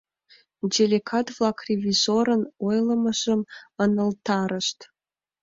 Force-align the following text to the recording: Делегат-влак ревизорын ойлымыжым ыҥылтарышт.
Делегат-влак 0.73 1.57
ревизорын 1.67 2.41
ойлымыжым 2.67 3.41
ыҥылтарышт. 3.83 4.79